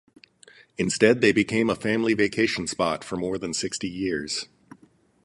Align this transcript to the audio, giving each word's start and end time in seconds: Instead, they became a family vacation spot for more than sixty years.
Instead, 0.79 1.21
they 1.21 1.31
became 1.31 1.69
a 1.69 1.75
family 1.75 2.15
vacation 2.15 2.65
spot 2.65 3.03
for 3.03 3.17
more 3.17 3.37
than 3.37 3.53
sixty 3.53 3.87
years. 3.87 4.47